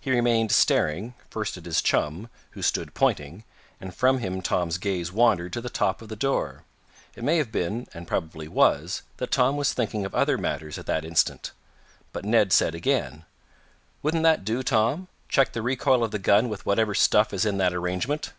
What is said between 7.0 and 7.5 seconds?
It may